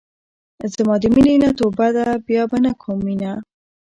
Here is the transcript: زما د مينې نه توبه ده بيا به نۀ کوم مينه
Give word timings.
زما 0.73 0.95
د 1.01 1.03
مينې 1.13 1.35
نه 1.43 1.49
توبه 1.59 1.87
ده 1.95 2.05
بيا 2.27 2.43
به 2.49 2.57
نۀ 2.63 2.71
کوم 2.81 2.97
مينه 3.05 3.33